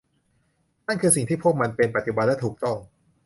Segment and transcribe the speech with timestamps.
[0.87, 2.77] นั่นคือสิ่งที่พวกมันเป็น ปัจจุบันและถูกต้อง